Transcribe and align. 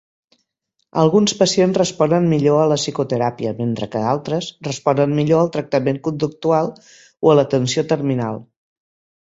Alguns 1.01 1.33
pacients 1.41 1.77
responen 1.79 2.25
millor 2.31 2.57
a 2.61 2.63
la 2.71 2.77
psicoteràpia, 2.81 3.51
mentre 3.59 3.89
que 3.97 4.01
altres 4.15 4.49
responen 4.71 5.15
millor 5.21 5.43
al 5.45 5.53
tractament 5.59 6.03
conductual 6.09 6.73
o 7.29 7.35
a 7.35 7.39
l'atenció 7.43 7.89
terminal. 7.97 8.43